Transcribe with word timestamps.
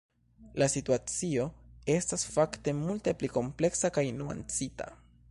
La 0.61 0.67
situacio 0.75 1.43
estas 1.95 2.23
fakte 2.37 2.73
multe 2.79 3.13
pli 3.19 3.29
kompleksa 3.35 3.93
kaj 3.99 4.05
nuancita. 4.23 4.89